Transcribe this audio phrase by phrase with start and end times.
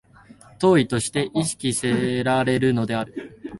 [0.57, 3.39] 当為として意識せられるのである。